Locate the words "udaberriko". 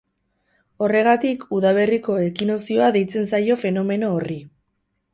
1.59-2.17